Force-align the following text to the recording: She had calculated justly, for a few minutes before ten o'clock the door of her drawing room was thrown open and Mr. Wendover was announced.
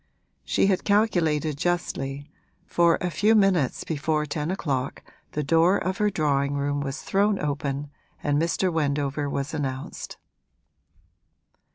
She 0.43 0.65
had 0.65 0.83
calculated 0.83 1.59
justly, 1.59 2.27
for 2.65 2.97
a 3.01 3.11
few 3.11 3.35
minutes 3.35 3.83
before 3.83 4.25
ten 4.25 4.49
o'clock 4.49 5.03
the 5.33 5.43
door 5.43 5.77
of 5.77 5.99
her 5.99 6.09
drawing 6.09 6.55
room 6.55 6.81
was 6.81 7.03
thrown 7.03 7.37
open 7.37 7.91
and 8.23 8.41
Mr. 8.41 8.73
Wendover 8.73 9.29
was 9.29 9.53
announced. 9.53 10.17